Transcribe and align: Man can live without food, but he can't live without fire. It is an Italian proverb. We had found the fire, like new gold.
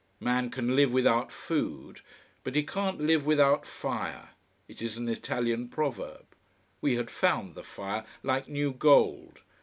Man 0.19 0.49
can 0.49 0.75
live 0.75 0.91
without 0.93 1.31
food, 1.31 2.01
but 2.43 2.55
he 2.55 2.63
can't 2.63 2.99
live 3.01 3.23
without 3.23 3.67
fire. 3.67 4.29
It 4.67 4.81
is 4.81 4.97
an 4.97 5.07
Italian 5.07 5.69
proverb. 5.69 6.25
We 6.81 6.95
had 6.95 7.11
found 7.11 7.53
the 7.53 7.63
fire, 7.63 8.03
like 8.23 8.47
new 8.47 8.71
gold. 8.73 9.41